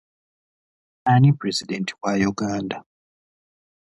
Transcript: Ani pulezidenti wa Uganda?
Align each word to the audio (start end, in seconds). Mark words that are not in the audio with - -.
Ani 1.11 1.29
pulezidenti 1.39 1.93
wa 2.01 2.13
Uganda? 2.31 2.77